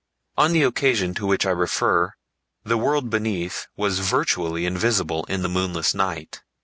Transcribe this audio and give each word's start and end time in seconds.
On 0.35 0.51
the 0.51 0.63
occasion 0.63 1.13
to 1.13 1.27
which 1.27 1.45
I 1.45 1.51
refer 1.51 2.15
the 2.63 2.75
world 2.75 3.11
beneath 3.11 3.67
was 3.77 3.99
virtually 3.99 4.65
invisible 4.65 5.25
in 5.25 5.43
the 5.43 5.47
moonless 5.47 5.93
night. 5.93 6.41